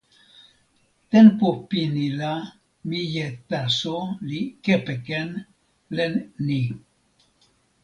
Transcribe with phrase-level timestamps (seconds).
[1.11, 2.31] tenpo pini la
[2.89, 3.95] mije taso
[4.29, 5.29] li kepeken
[5.95, 6.13] len
[6.49, 6.61] ni.